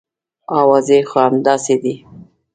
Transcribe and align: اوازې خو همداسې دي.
اوازې 0.57 0.99
خو 1.09 1.17
همداسې 1.25 1.75
دي. 1.83 1.95